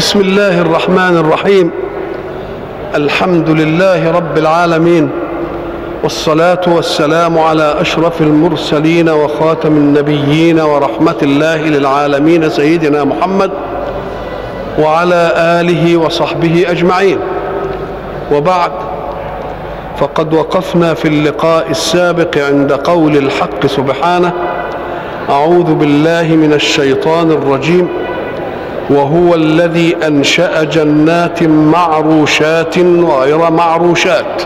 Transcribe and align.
بسم 0.00 0.20
الله 0.20 0.60
الرحمن 0.60 1.16
الرحيم. 1.16 1.70
الحمد 2.94 3.50
لله 3.50 4.10
رب 4.10 4.38
العالمين. 4.38 5.10
والصلاة 6.02 6.60
والسلام 6.66 7.38
على 7.38 7.74
أشرف 7.80 8.20
المرسلين 8.20 9.08
وخاتم 9.08 9.76
النبيين 9.76 10.60
ورحمة 10.60 11.16
الله 11.22 11.56
للعالمين 11.56 12.48
سيدنا 12.48 13.04
محمد 13.04 13.50
وعلى 14.78 15.32
آله 15.36 15.96
وصحبه 15.96 16.64
أجمعين. 16.68 17.18
وبعد 18.32 18.72
فقد 19.98 20.34
وقفنا 20.34 20.94
في 20.94 21.08
اللقاء 21.08 21.70
السابق 21.70 22.38
عند 22.38 22.72
قول 22.72 23.16
الحق 23.16 23.66
سبحانه 23.66 24.32
أعوذ 25.30 25.74
بالله 25.74 26.22
من 26.22 26.52
الشيطان 26.52 27.30
الرجيم. 27.30 27.88
وهو 28.90 29.34
الذي 29.34 29.96
أنشأ 30.06 30.64
جنات 30.64 31.42
معروشات 31.42 32.78
وغير 32.78 33.50
معروشات 33.50 34.42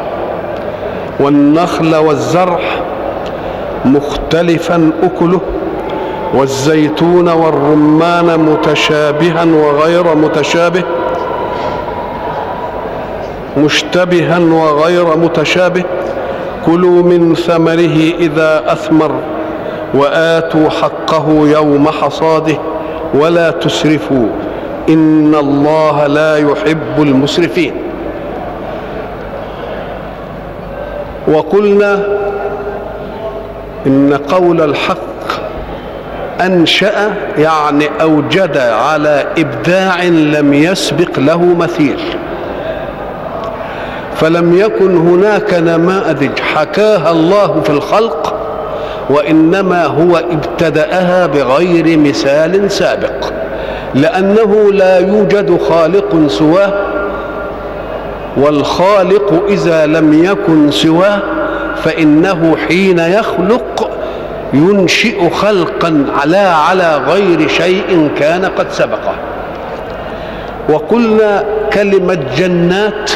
والنخل 1.20 1.96
والزرع 1.96 2.60
مختلفا 3.84 4.92
أكله 5.02 5.40
والزيتون 6.34 7.28
والرمان 7.28 8.38
متشابها 8.40 9.44
وغير 9.44 10.14
متشابه 10.14 10.82
مشتبها 13.56 14.38
وغير 14.38 15.16
متشابه. 15.16 15.84
كلوا 16.66 17.02
من 17.02 17.34
ثمره 17.34 18.12
إذا 18.18 18.72
أثمر 18.72 19.12
وآتوا 19.94 20.70
حقه 20.70 21.26
يوم 21.28 21.88
حصاده. 21.88 22.56
ولا 23.14 23.50
تسرفوا. 23.50 24.28
إن 24.88 25.34
الله 25.34 26.06
لا 26.06 26.36
يحب 26.36 26.98
المسرفين. 26.98 27.72
وقلنا 31.28 32.06
إن 33.86 34.18
قول 34.28 34.60
الحق 34.60 34.98
أنشأ 36.40 37.14
يعني 37.38 37.88
أوجد 38.00 38.56
على 38.56 39.26
إبداع 39.38 40.02
لم 40.04 40.54
يسبق 40.54 41.18
له 41.18 41.44
مثيل. 41.44 41.98
فلم 44.16 44.58
يكن 44.58 44.96
هناك 44.96 45.54
نماذج 45.54 46.38
حكاها 46.38 47.10
الله 47.10 47.60
في 47.60 47.70
الخلق 47.70 48.33
وإنما 49.10 49.84
هو 49.84 50.16
ابتدأها 50.16 51.26
بغير 51.26 51.98
مثال 51.98 52.70
سابق 52.70 53.32
لأنه 53.94 54.72
لا 54.72 54.98
يوجد 54.98 55.58
خالق 55.68 56.26
سواه 56.28 56.72
والخالق 58.36 59.42
إذا 59.48 59.86
لم 59.86 60.24
يكن 60.24 60.70
سواه 60.70 61.18
فإنه 61.76 62.56
حين 62.68 62.98
يخلق 62.98 63.90
ينشئ 64.54 65.30
خلقا 65.30 66.06
على 66.20 66.36
على 66.36 67.00
غير 67.08 67.48
شيء 67.48 68.10
كان 68.18 68.44
قد 68.44 68.66
سبقه. 68.70 69.14
وقلنا 70.68 71.44
كلمة 71.72 72.18
جنات 72.36 73.10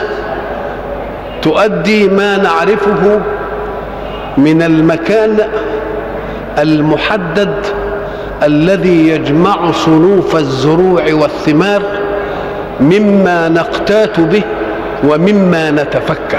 تؤدي 1.43 2.09
ما 2.09 2.37
نعرفه 2.37 3.21
من 4.39 4.63
المكان 4.63 5.39
المحدد 6.59 7.55
الذي 8.43 9.09
يجمع 9.09 9.73
صنوف 9.73 10.37
الزروع 10.37 11.03
والثمار 11.13 11.83
مما 12.81 13.49
نقتات 13.49 14.21
به 14.21 14.43
ومما 15.05 15.71
نتفكه. 15.71 16.39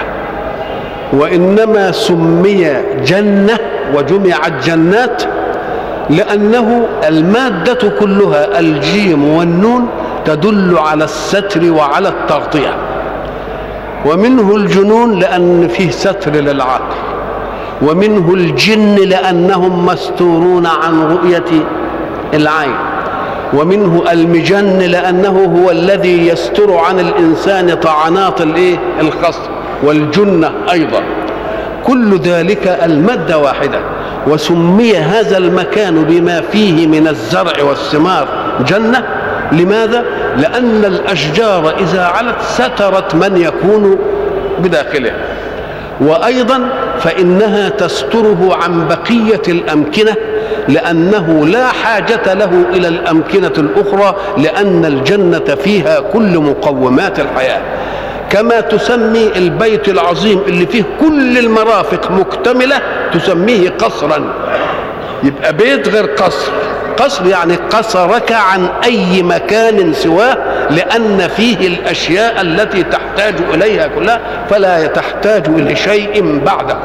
وإنما 1.14 1.91
سمي 1.91 2.74
جنة 3.06 3.59
وجمعت 3.96 4.66
جنات 4.66 5.24
لأنه 6.09 6.88
المادة 7.07 7.90
كلها 8.00 8.59
الجيم 8.59 9.29
والنون 9.29 9.88
تدل 10.25 10.78
على 10.78 11.03
الستر 11.03 11.72
وعلى 11.72 12.07
التغطية. 12.07 12.75
ومنه 14.06 14.56
الجنون 14.56 15.19
لأن 15.19 15.68
فيه 15.68 15.91
ستر 15.91 16.31
للعقل 16.31 16.95
ومنه 17.81 18.34
الجن 18.34 18.95
لأنهم 18.95 19.85
مستورون 19.85 20.66
عن 20.66 21.01
رؤية 21.01 21.66
العين. 22.34 22.75
ومنه 23.53 24.03
المجن 24.12 24.78
لأنه 24.79 25.63
هو 25.63 25.72
الذي 25.72 26.28
يستر 26.28 26.78
عن 26.78 27.00
الإنسان 27.00 27.75
طعنات 27.75 28.41
الإيه؟ 28.41 28.79
الخصم 29.01 29.50
والجنة 29.84 30.51
أيضا. 30.72 31.01
كل 31.84 32.18
ذلك 32.18 32.79
المادة 32.84 33.38
واحدة. 33.38 33.79
وسمي 34.28 34.97
هذا 34.97 35.38
المكان 35.38 36.03
بما 36.03 36.41
فيه 36.41 36.88
من 36.88 37.07
الزرع 37.07 37.63
والثمار 37.63 38.28
جنة. 38.68 39.03
لماذا؟ 39.51 40.06
لأن 40.38 40.85
الأشجار 40.85 41.73
إذا 41.79 42.03
علت 42.06 42.41
سترت 42.41 43.16
من 43.16 43.38
يكون 43.38 44.00
بداخلها. 44.59 45.28
وأيضا 46.02 46.70
فإنها 47.00 47.70
تستره 47.70 48.58
عن 48.64 48.88
بقية 48.88 49.42
الأمكنة 49.48 50.16
لأنه 50.68 51.46
لا 51.48 51.68
حاجة 51.68 52.34
له 52.34 52.66
إلى 52.74 52.88
الأمكنة 52.88 53.54
الأخرى 53.58 54.16
لأن 54.38 54.86
الجنة 54.86 55.56
فيها 55.64 56.00
كل 56.00 56.38
مقومات 56.40 57.20
الحياة. 57.20 57.62
كما 58.30 58.60
تسمي 58.60 59.32
البيت 59.36 59.90
العظيم 59.90 60.40
اللي 60.48 60.66
فيه 60.66 60.84
كل 61.02 61.38
المرافق 61.38 62.12
مكتملة 62.12 62.81
تسميه 63.14 63.70
قصرا. 63.70 64.34
يبقى 65.24 65.54
بيت 65.54 65.88
غير 65.88 66.06
قصر. 66.06 66.52
قصر 67.00 67.26
يعني 67.26 67.56
قصرك 67.56 68.32
عن 68.32 68.70
أي 68.84 69.24
مكان 69.24 69.94
سواه 69.94 70.38
لأن 70.70 71.28
فيه 71.28 71.68
الأشياء 71.68 72.42
التي 72.42 72.84
تحتاج 72.84 73.36
إليها 73.54 73.88
كلها 73.88 74.20
فلا 74.50 74.88
تحتاج 74.88 75.48
إلى 75.48 75.76
شيء 75.76 76.42
بعده. 76.46 76.78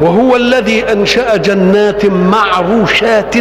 وهو 0.00 0.36
الذي 0.36 0.92
أنشأ 0.92 1.36
جنات 1.36 2.06
معروشات. 2.06 3.34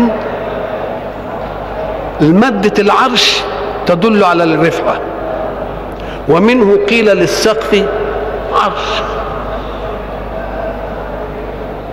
المادة 2.22 2.74
العرش 2.80 3.42
تدل 3.86 4.24
على 4.24 4.44
الرفعة. 4.44 5.00
ومنه 6.30 6.78
قيل 6.90 7.06
للسقف 7.06 7.86
عرش 8.54 9.02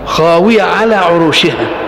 خاوية 0.07 0.63
على 0.63 0.95
عروشها. 0.95 1.82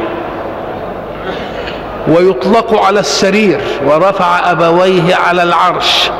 ويطلق 2.09 2.83
على 2.83 3.01
السرير 3.01 3.61
ورفع 3.87 4.51
أبويه 4.51 5.15
على 5.15 5.43
العرش 5.43 6.11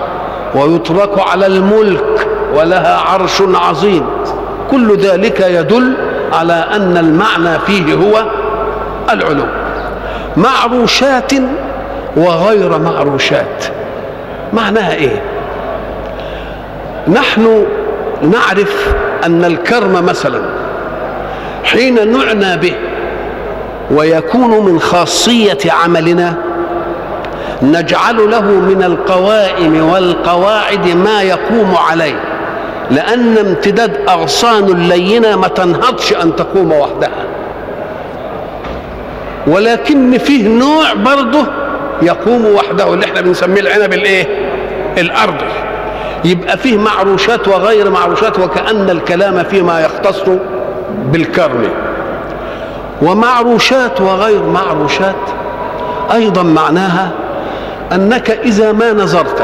ويطلق 0.55 1.29
على 1.31 1.47
الملك 1.47 2.29
ولها 2.55 2.99
عرش 3.01 3.43
عظيم. 3.55 4.07
كل 4.71 4.97
ذلك 4.97 5.41
يدل 5.41 5.95
على 6.33 6.53
أن 6.53 6.97
المعنى 6.97 7.59
فيه 7.59 7.95
هو 7.95 8.25
العلو. 9.11 9.45
معروشات 10.37 11.33
وغير 12.17 12.79
معروشات. 12.79 13.65
معناها 14.53 14.95
إيه؟ 14.95 15.23
نحن 17.09 17.67
نعرف 18.23 18.95
أن 19.25 19.45
الكرم 19.45 20.05
مثلا 20.05 20.41
حين 21.65 22.13
نعنى 22.13 22.57
به 22.57 22.75
ويكون 23.95 24.65
من 24.65 24.81
خاصية 24.81 25.59
عملنا 25.85 26.35
نجعل 27.63 28.31
له 28.31 28.41
من 28.41 28.83
القوائم 28.83 29.89
والقواعد 29.93 30.89
ما 30.89 31.23
يقوم 31.23 31.75
عليه 31.89 32.21
لأن 32.91 33.39
امتداد 33.39 33.97
أغصان 34.09 34.65
اللينة 34.65 35.37
ما 35.37 35.49
تنهضش 35.49 36.13
أن 36.13 36.37
تقوم 36.37 36.73
وحدها. 36.73 37.25
ولكن 39.47 40.19
فيه 40.19 40.49
نوع 40.49 40.93
برضه 40.93 41.47
يقوم 42.03 42.45
وحده 42.47 42.95
اللي 42.95 43.05
إحنا 43.05 43.21
بنسميه 43.21 43.61
العنب 43.61 43.93
الإيه؟ 43.93 44.27
الارضي 44.99 45.45
يبقى 46.25 46.59
فيه 46.59 46.79
معروشات 46.79 47.49
وغير 47.49 47.91
معروشات 47.91 48.39
وكأن 48.39 48.91
الكلام 48.91 49.43
فيما 49.45 49.81
يختص 49.81 50.23
بالكرم. 51.05 51.69
ومعروشات 53.03 54.01
وغير 54.01 54.43
معروشات. 54.43 55.15
أيضا 56.13 56.43
معناها 56.43 57.11
أنك 57.93 58.31
إذا 58.31 58.73
ما 58.73 58.93
نظرت 58.93 59.43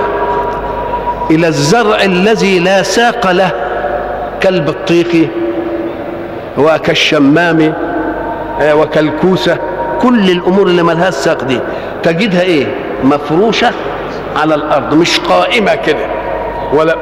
إلى 1.31 1.49
الزرع 1.49 2.03
الذي 2.03 2.59
لا 2.59 2.83
ساق 2.83 3.31
له 3.31 3.51
كالبطيخ 4.41 5.07
وكالشمام 6.59 7.75
وكالكوسة 8.63 9.57
كل 10.03 10.31
الأمور 10.31 10.67
اللي 10.67 10.83
ملهاش 10.83 11.15
ساق 11.15 11.45
دي 11.45 11.61
تجدها 12.03 12.43
إيه؟ 12.43 12.75
مفروشة 13.05 13.71
على 14.37 14.55
الأرض 14.55 14.95
مش 14.95 15.21
قائمة 15.21 15.75
كده. 15.75 16.07
ولا 16.73 16.97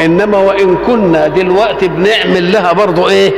إنما 0.00 0.38
وإن 0.38 0.76
كنا 0.76 1.26
دلوقتي 1.28 1.88
بنعمل 1.88 2.52
لها 2.52 2.72
برضه 2.72 3.08
إيه؟ 3.10 3.32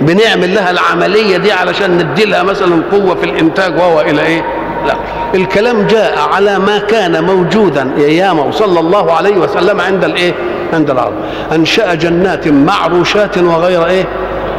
بنعمل 0.00 0.54
لها 0.54 0.70
العملية 0.70 1.36
دي 1.36 1.52
علشان 1.52 1.98
ندي 1.98 2.24
لها 2.24 2.42
مثلا 2.42 2.82
قوة 2.92 3.14
في 3.14 3.24
الإنتاج 3.24 3.76
وهو 3.78 4.00
إلى 4.00 4.22
إيه؟ 4.22 4.44
لا. 4.86 4.94
الكلام 5.34 5.86
جاء 5.86 6.18
على 6.34 6.58
ما 6.58 6.78
كان 6.78 7.24
موجودا 7.24 7.90
إيامه 7.98 8.50
صلى 8.50 8.80
الله 8.80 9.12
عليه 9.12 9.36
وسلم 9.36 9.80
عند 9.80 10.04
الإيه؟ 10.04 10.34
عند 10.72 10.90
العرب 10.90 11.12
أنشأ 11.52 11.94
جنات 11.94 12.48
معروشات 12.48 13.38
وغير 13.38 13.86
إيه؟ 13.86 14.04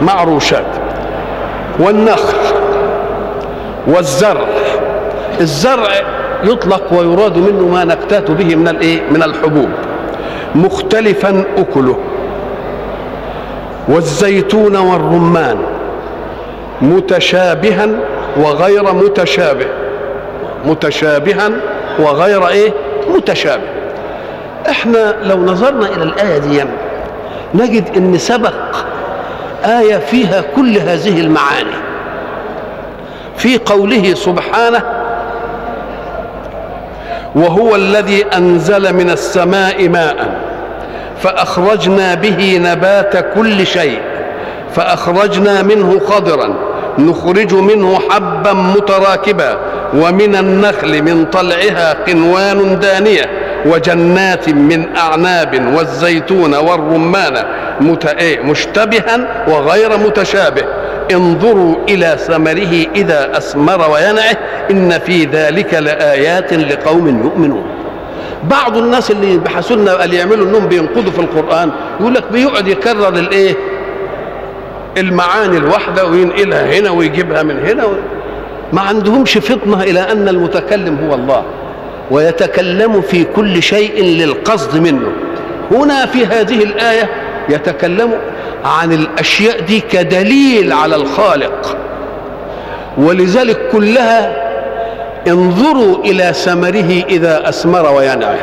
معروشات. 0.02 0.66
والنخل 1.80 2.38
والزرع. 3.88 4.46
الزرع 5.42 5.90
يطلق 6.44 6.94
ويراد 6.94 7.38
منه 7.38 7.68
ما 7.68 7.84
نكتات 7.84 8.32
به 8.32 8.56
من 8.56 8.68
الإيه؟ 8.68 9.02
من 9.12 9.24
الحبوب. 9.24 9.70
مختلفا 10.56 11.44
أكله. 11.58 11.98
والزيتون 13.92 14.76
والرمان 14.76 15.58
متشابها 16.82 17.88
وغير 18.38 18.94
متشابه. 18.94 19.66
متشابها 20.66 21.50
وغير 22.00 22.48
إيه؟ 22.48 22.74
متشابه. 23.16 23.64
إحنا 24.70 25.16
لو 25.24 25.38
نظرنا 25.46 25.86
إلى 25.96 26.04
الآية 26.04 26.38
دي 26.38 26.64
نجد 27.54 27.98
إن 27.98 28.18
سبق 28.18 28.54
آية 29.66 29.98
فيها 29.98 30.44
كل 30.56 30.78
هذه 30.78 31.20
المعاني. 31.22 31.82
في 33.38 33.58
قوله 33.58 34.14
سبحانه 34.14 34.84
وهو 37.36 37.76
الذي 37.76 38.26
أنزل 38.38 38.94
من 38.94 39.10
السماء 39.10 39.90
ماء 39.90 40.40
فأخرجنا 41.22 42.16
به 42.16 42.60
نبات 42.64 43.34
كل 43.34 43.68
شيء 43.68 44.00
فأخرجنا 44.76 45.62
منه 45.64 46.00
خضرا 46.00 46.56
نخرج 47.00 47.54
منه 47.54 48.00
حبا 48.10 48.54
متراكبا 48.54 49.58
ومن 49.94 50.36
النخل 50.36 51.02
من 51.04 51.26
طلعها 51.26 51.94
قنوان 51.94 52.80
دانية 52.80 53.30
وجنات 53.66 54.50
من 54.50 54.96
أعناب 54.96 55.74
والزيتون 55.76 56.56
والرمان 56.56 57.44
مشتبها 58.44 59.44
وغير 59.48 59.98
متشابه. 59.98 60.64
انظروا 61.12 61.76
إلى 61.90 62.18
ثمره 62.28 62.86
إذا 62.96 63.38
أثمر 63.38 63.90
وينعه 63.90 64.38
إن 64.72 65.00
في 65.00 65.26
ذلك 65.26 65.74
لآيات 65.74 66.54
لقوم 66.54 67.08
يؤمنون. 67.08 67.81
بعض 68.50 68.78
الناس 68.78 69.12
اللي 69.12 69.38
بحثوا 69.38 69.76
لنا 69.76 70.06
اللي 70.06 70.16
يعملوا 70.16 70.46
انهم 70.46 70.68
بينقضوا 70.68 71.12
في 71.12 71.20
القرآن 71.20 71.72
يقول 72.00 72.14
لك 72.14 72.24
بيقعد 72.32 72.68
يكرر 72.68 73.08
الإيه؟ 73.10 73.56
المعاني 74.98 75.58
الواحدة 75.58 76.06
وينقلها 76.06 76.80
هنا 76.80 76.90
ويجيبها 76.90 77.44
من 77.44 77.60
هنا 77.66 77.86
و... 77.86 77.92
ما 78.74 78.82
عندهمش 78.82 79.38
فطنة 79.38 79.84
إلى 79.84 80.00
أن 80.00 80.28
المتكلم 80.28 81.00
هو 81.08 81.16
الله 81.16 81.44
ويتكلم 82.12 83.02
في 83.02 83.24
كل 83.24 83.64
شيء 83.64 84.04
للقصد 84.04 84.78
منه. 84.78 85.12
هنا 85.72 86.06
في 86.06 86.26
هذه 86.26 86.64
الآية 86.64 87.10
يتكلم 87.50 88.14
عن 88.66 88.92
الأشياء 88.94 89.60
دي 89.62 89.80
كدليل 89.80 90.74
على 90.74 90.96
الخالق. 90.96 91.78
ولذلك 92.98 93.68
كلها 93.72 94.51
انظروا 95.28 95.98
إلى 95.98 96.34
ثمره 96.34 97.04
إذا 97.10 97.50
أثمر 97.50 97.92
وينعه. 97.96 98.40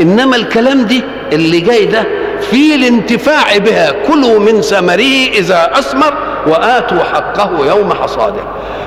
إنما 0.00 0.36
الكلام 0.36 0.82
دي 0.82 1.02
اللي 1.32 1.60
جاي 1.60 1.86
ده 1.86 2.04
في 2.40 2.74
الانتفاع 2.74 3.56
بها 3.56 3.92
كلوا 4.08 4.38
من 4.38 4.60
ثمره 4.60 5.28
إذا 5.34 5.70
أثمر 5.72 6.14
وآتوا 6.46 6.98
حقه 6.98 7.66
يوم 7.66 7.92
حصاده. 7.92 8.42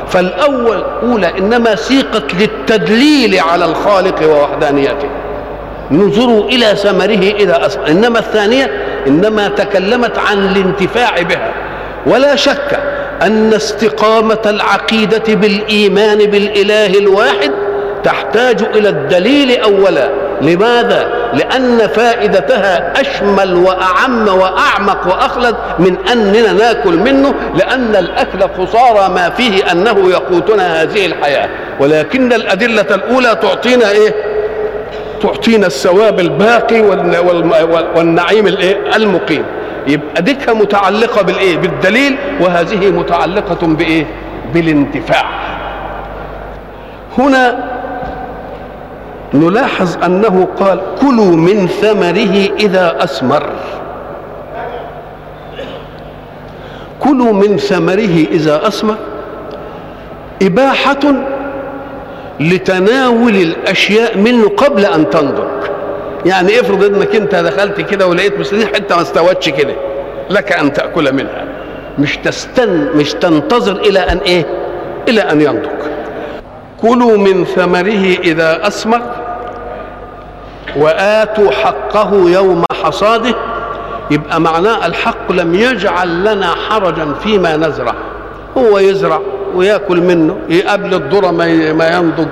فالأول 0.08 0.84
اولى 1.04 1.38
إنما 1.38 1.76
سيقت 1.76 2.34
للتدليل 2.34 3.40
على 3.40 3.66
الخالق 3.66 4.30
ووحدانيته. 4.30 5.10
نظروا 5.92 6.44
إلى 6.44 6.76
ثمره 6.76 7.36
إذا 7.40 7.66
أثمر. 7.66 7.88
إنما 7.88 8.20
الثانية 8.20 8.72
إنما 9.08 9.48
تكلمت 9.48 10.18
عن 10.18 10.38
الانتفاع 10.38 11.22
بها. 11.22 11.52
ولا 12.08 12.36
شك 12.36 12.80
أن 13.22 13.54
استقامة 13.54 14.42
العقيدة 14.46 15.36
بالإيمان 15.36 16.18
بالإله 16.18 17.00
الواحد 17.00 17.52
تحتاج 18.04 18.64
إلى 18.76 18.90
الدليل 18.90 19.62
أولا. 19.62 20.10
لماذا؟ 20.42 21.08
لأن 21.34 21.88
فائدتها 21.88 23.02
أشمل 23.02 23.54
وأعم 23.54 24.28
وأعمق 24.28 25.08
وأخلد 25.08 25.56
من 25.80 25.98
أننا 26.12 26.54
ناكل 26.54 26.98
منه 26.98 27.34
لأن 27.56 27.96
الأكل 27.96 28.40
خسارة 28.58 29.08
ما 29.08 29.30
فيه 29.30 29.72
أنه 29.72 30.10
يقوتنا 30.10 30.82
هذه 30.82 31.06
الحياة. 31.06 31.50
ولكن 31.80 32.34
الأدلة 32.34 32.96
الأولى 32.96 33.36
تعطينا 33.42 33.92
إيه؟ 33.92 34.16
تعطينا 35.22 35.68
الثواب 35.68 36.20
الباقي 36.20 36.82
والنعيم 37.96 38.48
المقيم. 38.96 39.46
يبقى 39.88 40.22
ديكها 40.22 40.54
متعلقة 40.54 41.22
بالإيه؟ 41.22 41.58
بالدليل 41.58 42.18
وهذه 42.42 42.92
متعلقة 42.92 43.68
بإيه؟ 43.68 44.06
بالانتفاع. 44.54 45.26
هنا 47.18 47.76
نلاحظ 49.34 50.04
أنه 50.04 50.48
قال 50.60 50.82
كلوا 51.02 51.36
من 51.36 51.68
ثمره 51.68 52.50
إذا 52.60 53.04
أثمر. 53.04 53.50
كلوا 57.00 57.34
من 57.34 57.58
ثمره 57.58 58.26
إذا 58.32 58.68
أثمر. 58.68 58.96
إباحة 60.42 61.00
لتناول 62.40 63.36
الأشياء 63.36 64.18
منه 64.18 64.50
قبل 64.50 64.86
أن 64.86 65.10
تنضج. 65.10 65.75
يعني 66.26 66.60
افرض 66.60 66.84
انك 66.84 67.16
انت 67.16 67.36
دخلت 67.36 67.82
كده 67.82 68.08
ولقيت 68.08 68.40
مثلا 68.40 68.66
حتة 68.68 68.96
ما 68.96 69.02
استوتش 69.02 69.50
كده 69.50 69.74
لك 70.30 70.52
أن 70.52 70.74
تأكل 70.74 71.14
منها. 71.14 71.46
مش 72.00 72.18
تستن 72.18 72.90
مش 72.96 73.14
تنتظر 73.14 73.76
إلى 73.76 74.00
أن 74.00 74.18
إيه؟ 74.18 74.46
إلى 75.08 75.22
أن 75.22 75.42
ينضج 75.42 75.70
كلوا 76.82 77.18
من 77.18 77.46
ثمره 77.46 78.18
إذا 78.24 78.68
اثمر 78.68 79.02
وآتوا 80.78 81.52
حقه 81.52 82.30
يوم 82.30 82.64
حصاده. 82.84 83.36
يبقى 84.12 84.42
معناه 84.42 84.86
الحق 84.86 85.32
لم 85.32 85.56
يجعل 85.56 86.24
لنا 86.24 86.48
حرجا 86.70 87.14
فيما 87.24 87.58
نزرع. 87.58 87.94
هو 88.58 88.80
يزرع 88.80 89.22
ويأكل 89.56 90.02
منه 90.02 90.38
قبل 90.68 90.94
الذرة 90.94 91.32
ما 91.72 91.88
ينضج 91.98 92.28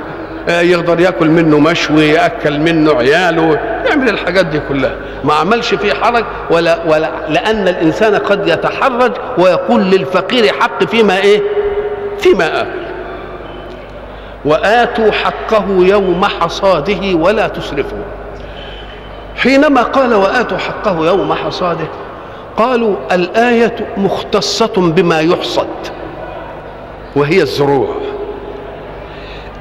يقدر 0.47 0.99
ياكل 0.99 1.29
منه 1.29 1.59
مشوي 1.59 2.03
ياكل 2.09 2.59
منه 2.59 2.93
عياله 2.93 3.59
يعمل 3.85 4.09
الحاجات 4.09 4.45
دي 4.45 4.59
كلها. 4.69 4.95
ما 5.23 5.33
عملش 5.33 5.73
فيه 5.73 5.93
حرج 5.93 6.25
ولا 6.51 6.79
ولا 6.87 7.11
لأن 7.29 7.67
الإنسان 7.67 8.15
قد 8.15 8.47
يتحرج 8.47 9.11
ويقول 9.37 9.81
للفقير 9.81 10.53
حق 10.53 10.83
فيما 10.83 11.17
إيه؟ 11.17 11.41
فيما 12.19 12.61
آكل. 12.61 12.83
وآتوا 14.45 15.11
حقه 15.11 15.65
يوم 15.69 16.25
حصاده 16.25 17.15
ولا 17.15 17.47
تسرفوا. 17.47 18.03
حينما 19.35 19.81
قال 19.81 20.13
وآتوا 20.13 20.57
حقه 20.57 21.05
يوم 21.05 21.33
حصاده 21.33 21.87
قالوا 22.57 22.95
الآية 23.11 23.75
مختصة 23.97 24.73
بما 24.77 25.19
يحصد 25.19 25.67
وهي 27.15 27.41
الزروع. 27.41 27.95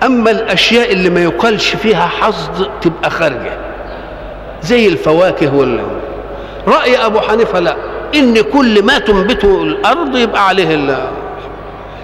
أما 0.06 0.30
الأشياء 0.30 0.92
اللي 0.92 1.10
ما 1.10 1.22
يقالش 1.22 1.76
فيها 1.76 2.06
حصد 2.06 2.70
تبقى 2.80 3.10
خارجة. 3.10 3.52
زي 4.62 4.86
الفواكه 4.88 5.54
وال 5.56 5.80
رأي 6.68 6.96
أبو 7.06 7.20
حنيفة 7.20 7.58
لا. 7.60 7.76
إن 8.14 8.40
كل 8.40 8.82
ما 8.84 8.98
تنبته 8.98 9.62
الأرض 9.62 10.16
يبقى 10.16 10.48
عليه 10.48 10.74
ال... 10.74 10.96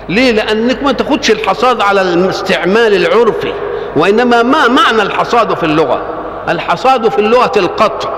ليه؟ 0.09 0.33
لأنك 0.33 0.83
ما 0.83 0.93
تاخدش 0.93 1.31
الحصاد 1.31 1.81
على 1.81 2.03
الاستعمال 2.03 2.95
العرفي 3.07 3.53
وإنما 3.97 4.43
ما 4.43 4.69
معنى 4.69 5.03
الحصاد 5.03 5.55
في 5.55 5.63
اللغة؟ 5.65 6.03
الحصاد 6.49 7.09
في 7.09 7.19
اللغة 7.19 7.53
القطع. 7.57 8.11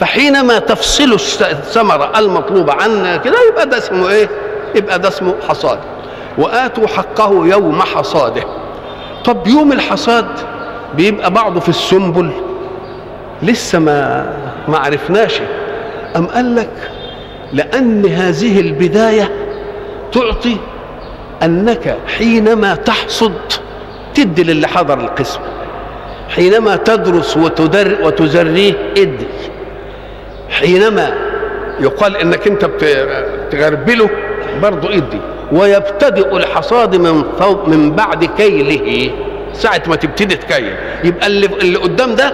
فحينما 0.00 0.58
تفصل 0.58 1.12
الثمرة 1.40 2.12
المطلوبة 2.18 2.72
عن 2.72 3.20
كده 3.24 3.36
يبقى 3.50 3.66
ده 3.66 3.78
اسمه 3.78 4.08
إيه؟ 4.10 4.28
يبقى 4.74 4.98
ده 4.98 5.08
اسمه 5.08 5.34
حصاد. 5.48 5.78
وآتوا 6.38 6.86
حقه 6.86 7.46
يوم 7.46 7.82
حصاده. 7.82 8.42
طب 9.24 9.46
يوم 9.46 9.72
الحصاد 9.72 10.26
بيبقى 10.94 11.30
بعضه 11.30 11.60
في 11.60 11.68
السنبل. 11.68 12.30
لسه 13.42 13.78
ما 13.78 14.26
ما 14.68 14.78
عرفناش. 14.78 15.40
أم 16.16 16.26
قال 16.26 16.56
لك 16.56 16.90
لأن 17.52 18.06
هذه 18.06 18.60
البداية 18.60 19.30
تعطي 20.12 20.56
أنك 21.42 21.96
حينما 22.18 22.74
تحصد 22.74 23.32
تدي 24.14 24.42
للي 24.42 24.66
حضر 24.68 25.00
القسم. 25.00 25.40
حينما 26.28 26.76
تدرس 26.76 27.36
وتدر 27.36 27.96
وتزريه 28.02 28.74
ادي. 28.96 29.26
حينما 30.50 31.14
يقال 31.80 32.16
إنك 32.16 32.46
أنت 32.46 32.64
بتغربله 32.64 34.10
برضه 34.62 34.88
ادي. 34.94 35.20
ويبتدئ 35.52 36.36
الحصاد 36.36 36.96
من 36.96 37.24
فوق 37.38 37.68
من 37.68 37.92
بعد 37.92 38.24
كيله. 38.24 39.10
ساعة 39.52 39.82
ما 39.86 39.96
تبتدي 39.96 40.36
تكيل. 40.36 40.74
يبقى 41.04 41.26
اللي, 41.26 41.46
اللي 41.46 41.78
قدام 41.78 42.14
ده 42.14 42.32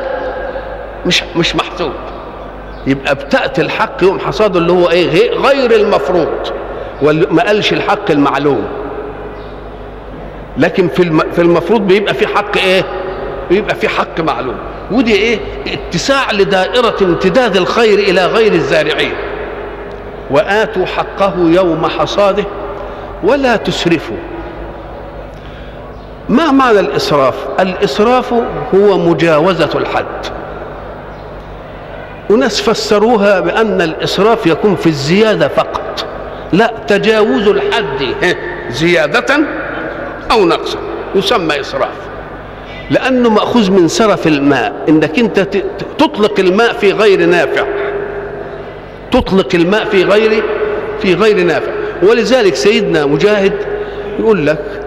مش 1.07 1.23
مش 1.37 1.57
محسوب. 1.57 1.93
يبقى 2.87 3.13
ابتأت 3.13 3.59
الحق 3.61 3.97
يوم 4.03 4.19
حصاده 4.21 4.59
اللي 4.59 4.73
هو 4.73 4.91
إيه؟ 4.91 5.31
غير 5.35 5.71
المفروض. 5.75 6.29
ما 7.31 7.43
قالش 7.47 7.73
الحق 7.73 8.11
المعلوم. 8.11 8.65
لكن 10.59 10.89
في 10.89 11.23
في 11.33 11.39
المفروض 11.43 11.81
بيبقى 11.87 12.15
في 12.15 12.27
حق 12.27 12.57
إيه؟ 12.59 12.85
بيبقى 13.51 13.75
في 13.75 13.89
حق 13.89 14.21
معلوم. 14.21 14.57
ودي 14.91 15.15
إيه؟ 15.15 15.39
اتساع 15.67 16.33
لدائرة 16.33 16.95
امتداد 17.03 17.57
الخير 17.57 17.99
إلى 17.99 18.27
غير 18.27 18.53
الزارعين. 18.53 19.13
وآتوا 20.31 20.87
حقه 20.87 21.35
يوم 21.39 21.87
حصاده 21.87 22.45
ولا 23.23 23.57
تسرفوا. 23.57 24.17
ما 26.29 26.51
معنى 26.51 26.81
الإسراف؟ 26.81 27.35
الإسراف 27.61 28.35
هو 28.75 28.99
مجاوزة 28.99 29.71
الحد. 29.75 30.27
وناس 32.31 32.61
فسروها 32.61 33.41
بأن 33.41 33.81
الإسراف 33.81 34.47
يكون 34.47 34.77
في 34.77 34.87
الزيادة 34.87 35.49
فقط. 35.49 36.07
لا 36.53 36.73
تجاوز 36.87 37.49
الحد 37.49 38.15
زيادة 38.71 39.39
أو 40.31 40.45
نقصا 40.45 40.79
يسمى 41.15 41.61
إسراف. 41.61 41.95
لأنه 42.91 43.31
مأخوذ 43.31 43.71
من 43.71 43.89
سرف 43.89 44.27
الماء. 44.27 44.73
إنك 44.89 45.19
أنت 45.19 45.41
تطلق 45.99 46.41
الماء 46.41 46.73
في 46.73 46.93
غير 46.93 47.27
نافع. 47.27 47.65
تطلق 49.13 49.49
الماء 49.55 49.85
في 49.85 50.05
غير 50.05 50.43
في 51.03 51.15
غير 51.15 51.45
نافع. 51.45 51.73
ولذلك 52.03 52.55
سيدنا 52.55 53.07
مجاهد 53.07 53.53
يقول 54.19 54.47
لك 54.47 54.81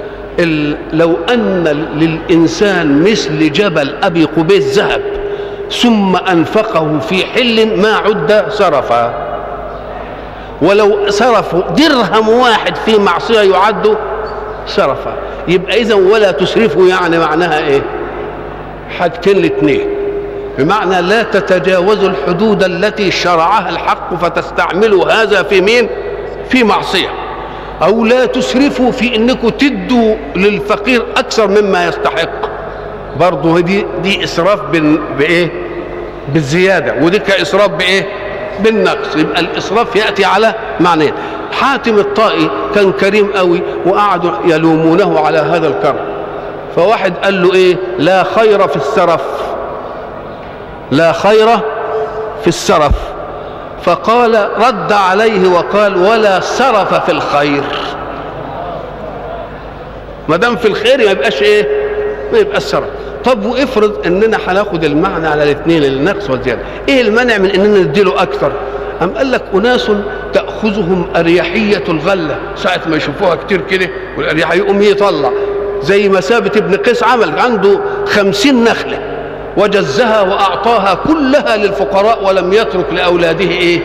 لو 0.93 1.17
أن 1.33 1.63
للإنسان 1.95 3.01
مثل 3.03 3.51
جبل 3.51 3.95
أبي 4.03 4.23
قبيس 4.23 4.77
ذهب 4.79 5.01
ثم 5.71 6.15
أنفقه 6.15 6.99
في 6.99 7.25
حل 7.25 7.77
ما 7.81 7.95
عد 7.95 8.45
سرفا 8.49 9.27
ولو 10.61 11.09
صرفوا 11.09 11.61
درهم 11.61 12.29
واحد 12.29 12.75
في 12.75 12.97
معصية 12.97 13.41
يعد 13.41 13.97
سرفا 14.67 15.13
يبقى 15.47 15.81
إذا 15.81 15.95
ولا 15.95 16.31
تسرفوا 16.31 16.87
يعني 16.87 17.17
معناها 17.19 17.59
إيه؟ 17.67 17.81
حاجتين 18.99 19.37
الاثنين 19.37 19.87
بمعنى 20.57 21.01
لا 21.01 21.23
تتجاوزوا 21.23 22.09
الحدود 22.09 22.63
التي 22.63 23.11
شرعها 23.11 23.69
الحق 23.69 24.15
فتستعملوا 24.15 25.11
هذا 25.11 25.43
في 25.43 25.61
مين؟ 25.61 25.89
في 26.49 26.63
معصية. 26.63 27.09
أو 27.83 28.05
لا 28.05 28.25
تسرفوا 28.25 28.91
في 28.91 29.15
إنكم 29.15 29.49
تدوا 29.49 30.15
للفقير 30.35 31.05
أكثر 31.17 31.47
مما 31.47 31.87
يستحق. 31.87 32.29
برضه 33.19 33.59
دي 33.59 33.85
دي 34.03 34.23
إسراف 34.23 34.59
بإيه؟ 35.17 35.51
بالزيادة. 36.33 36.95
ودي 37.03 37.19
كإسراف 37.19 37.69
بإيه؟ 37.69 38.07
بالنقص. 38.59 39.15
يبقى 39.15 39.39
الإسراف 39.41 39.95
يأتي 39.95 40.25
على 40.25 40.53
معنيين. 40.79 41.13
حاتم 41.51 41.99
الطائي 41.99 42.49
كان 42.75 42.91
كريم 42.91 43.31
قوي 43.35 43.61
وقعدوا 43.85 44.31
يلومونه 44.45 45.19
على 45.19 45.37
هذا 45.37 45.67
الكرم. 45.67 46.05
فواحد 46.75 47.13
قال 47.23 47.43
له 47.43 47.53
إيه؟ 47.53 47.77
لا 47.97 48.23
خير 48.23 48.67
في 48.67 48.75
السرف. 48.75 49.21
لا 50.91 51.11
خير 51.11 51.47
في 52.41 52.47
السرف. 52.47 53.06
فقال 53.87 54.49
رد 54.57 54.91
عليه 54.91 55.47
وقال 55.49 55.95
ولا 55.97 56.39
سرف 56.39 56.93
في 57.05 57.11
الخير. 57.11 57.63
ما 60.29 60.37
دام 60.37 60.55
في 60.55 60.67
الخير 60.67 60.97
ما 60.97 61.11
يبقاش 61.11 61.41
إيه؟ 61.41 61.67
ما 62.33 62.37
يبقاش 62.37 62.63
سرف 62.63 62.83
طب 63.25 63.45
وافرض 63.45 64.05
إننا 64.05 64.37
هناخد 64.47 64.83
المعنى 64.83 65.27
على 65.27 65.43
الاثنين 65.43 65.83
النقص 65.83 66.29
والزيادة. 66.29 66.61
إيه 66.89 67.01
المانع 67.01 67.37
من 67.37 67.49
إننا 67.49 67.79
نديله 67.79 68.21
أكثر 68.21 68.51
أم 69.01 69.09
قال 69.17 69.31
لك 69.31 69.43
أناس 69.53 69.91
تأخذهم 70.33 71.07
أريحية 71.15 71.83
الغلة. 71.89 72.37
ساعة 72.55 72.81
ما 72.87 72.95
يشوفوها 72.95 73.35
كتير 73.35 73.61
كده 73.61 73.89
والأريحية 74.17 74.57
يقوم 74.57 74.81
يطلع. 74.81 75.31
زي 75.81 76.09
ما 76.09 76.19
ثابت 76.19 76.57
ابن 76.57 76.75
قيس 76.75 77.03
عمل 77.03 77.39
عنده 77.39 77.79
خمسين 78.05 78.63
نخلة. 78.63 79.16
وجزها 79.57 80.21
وأعطاها 80.21 80.93
كلها 81.07 81.57
للفقراء 81.57 82.23
ولم 82.25 82.53
يترك 82.53 82.85
لأولاده 82.93 83.45
إيه؟ 83.45 83.79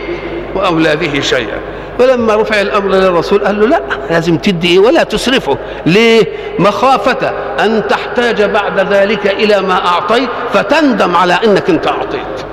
وأولاده 0.55 1.21
شيئا. 1.21 1.57
فلما 1.99 2.35
رفع 2.35 2.61
الأمر 2.61 2.91
للرسول 2.91 3.39
قال 3.45 3.59
له 3.59 3.67
لا 3.67 3.81
لازم 4.09 4.37
تدي 4.37 4.67
إيه؟ 4.73 4.79
ولا 4.79 5.03
تسرفه. 5.03 5.57
ليه؟ 5.85 6.23
مخافة 6.59 7.31
أن 7.59 7.83
تحتاج 7.89 8.41
بعد 8.43 8.93
ذلك 8.93 9.27
إلى 9.27 9.61
ما 9.61 9.87
أعطيت 9.87 10.29
فتندم 10.53 11.15
على 11.15 11.33
أنك 11.45 11.69
أنت 11.69 11.87
أعطيت. 11.87 12.45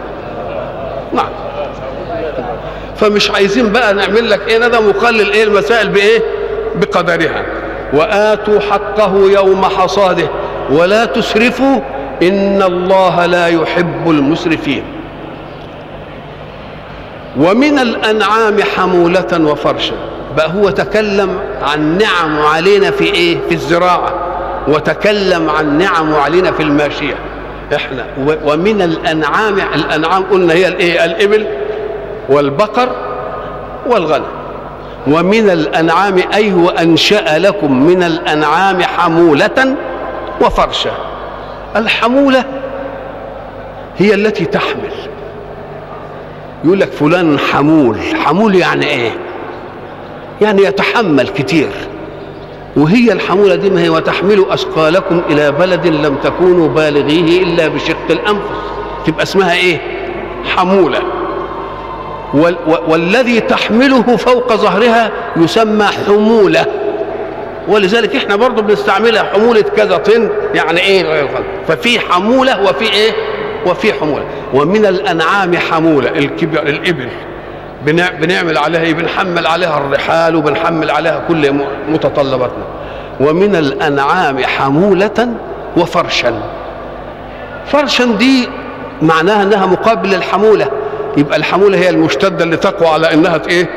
نعم. 1.12 1.28
فمش 2.96 3.30
عايزين 3.30 3.72
بقى 3.72 3.94
نعمل 3.94 4.30
لك 4.30 4.48
إيه؟ 4.48 4.58
ندم 4.58 4.88
وقلل 4.88 5.32
إيه؟ 5.32 5.44
المسائل 5.44 5.88
بإيه؟ 5.88 6.22
بقدرها. 6.74 7.44
وآتوا 7.92 8.60
حقه 8.60 9.16
يوم 9.16 9.64
حصاده. 9.64 10.28
ولا 10.70 11.04
تسرفوا 11.04 11.80
إن 12.22 12.62
الله 12.62 13.26
لا 13.26 13.46
يحب 13.46 14.10
المسرفين. 14.10 14.82
ومن 17.36 17.78
الأنعام 17.78 18.56
حمولة 18.76 19.40
وفرشا 19.40 19.94
بقى 20.36 20.50
هو 20.50 20.70
تكلم 20.70 21.38
عن 21.62 21.98
نعم 21.98 22.42
علينا 22.42 22.90
في 22.90 23.04
إيه؟ 23.04 23.38
في 23.48 23.54
الزراعة. 23.54 24.14
وتكلم 24.68 25.50
عن 25.50 25.78
نعم 25.78 26.14
علينا 26.14 26.52
في 26.52 26.62
الماشية. 26.62 27.14
إحنا 27.74 28.06
ومن 28.44 28.82
الأنعام 28.82 29.54
الأنعام 29.74 30.22
قلنا 30.30 30.54
هي 30.54 30.68
الإيه؟ 30.68 31.04
الإبل 31.04 31.46
والبقر 32.28 32.88
والغنم. 33.86 34.24
ومن 35.06 35.50
الأنعام 35.50 36.20
أي 36.34 36.52
وانشا 36.52 37.38
لكم 37.38 37.86
من 37.86 38.02
الأنعام 38.02 38.82
حمولة 38.82 39.76
وفرشا. 40.40 40.92
الحمولة 41.76 42.44
هي 43.98 44.14
التي 44.14 44.44
تحمل. 44.44 44.92
يقول 46.64 46.80
لك 46.80 46.92
فلان 46.92 47.38
حمول. 47.38 47.96
حمول 48.24 48.54
يعني 48.54 48.86
إيه؟ 48.86 49.10
يعني 50.40 50.62
يتحمل 50.62 51.28
كتير. 51.28 51.68
وهي 52.76 53.12
الحمولة 53.12 53.54
دي 53.54 53.70
ما 53.70 53.82
هي 53.82 53.88
وتحملوا 53.88 54.54
أثقالكم 54.54 55.22
إلى 55.30 55.52
بلد 55.52 55.86
لم 55.86 56.14
تكونوا 56.14 56.68
بالغيه 56.68 57.42
إلا 57.42 57.68
بشق 57.68 58.10
الأنفس. 58.10 58.60
تبقى 59.06 59.22
اسمها 59.22 59.52
إيه؟ 59.52 59.78
حمولة. 60.56 60.98
وال 62.34 62.56
والذي 62.88 63.40
تحمله 63.40 64.16
فوق 64.16 64.54
ظهرها 64.54 65.10
يسمى 65.36 65.84
حمولة. 65.84 66.66
ولذلك 67.70 68.16
إحنا 68.16 68.36
برضو 68.36 68.62
بنستعملها 68.62 69.22
حمولة 69.22 69.62
كذا 69.62 69.96
طن 69.96 70.30
يعني 70.54 70.80
إيه؟ 70.80 71.28
ففي 71.68 72.00
حمولة 72.00 72.62
وفي 72.62 72.92
إيه؟ 72.92 73.12
وفي 73.66 73.92
حمولة. 73.92 74.24
ومن 74.54 74.86
الأنعام 74.86 75.56
حمولة 75.56 76.08
الكبر 76.08 76.62
الإبل. 76.62 77.08
بنعمل 78.20 78.58
عليها 78.58 78.80
إيه؟ 78.82 78.94
بنحمل 78.94 79.46
عليها 79.46 79.78
الرحال 79.78 80.36
وبنحمل 80.36 80.90
عليها 80.90 81.22
كل 81.28 81.54
متطلباتنا. 81.88 82.64
ومن 83.20 83.56
الأنعام 83.56 84.44
حمولة 84.44 85.28
وفرشا. 85.76 86.42
فرشا 87.66 88.04
دي 88.04 88.48
معناها 89.02 89.42
إنها 89.42 89.66
مقابل 89.66 90.14
الحمولة. 90.14 90.68
يبقى 91.16 91.36
الحمولة 91.36 91.78
هي 91.78 91.90
المشتدة 91.90 92.44
اللي 92.44 92.56
تقوى 92.56 92.88
على 92.88 93.14
إنها 93.14 93.40
إيه؟ 93.48 93.68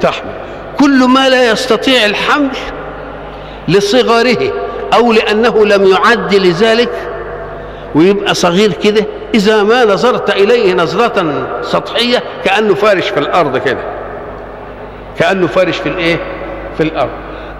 تحمل. 0.00 0.32
كل 0.80 1.04
ما 1.04 1.28
لا 1.28 1.50
يستطيع 1.50 2.06
الحمل 2.06 2.50
لصغره 3.68 4.52
أو 4.94 5.12
لأنه 5.12 5.66
لم 5.66 5.86
يعد 5.86 6.34
لذلك 6.34 6.90
ويبقى 7.94 8.34
صغير 8.34 8.72
كده 8.72 9.04
إذا 9.34 9.62
ما 9.62 9.84
نظرت 9.84 10.30
إليه 10.30 10.74
نظرة 10.74 11.46
سطحية 11.62 12.22
كأنه 12.44 12.74
فارش 12.74 13.08
في 13.08 13.20
الأرض 13.20 13.56
كده 13.58 13.80
كأنه 15.18 15.46
فارش 15.46 15.76
في 15.76 15.88
الإيه؟ 15.88 16.16
في 16.76 16.82
الأرض 16.82 17.10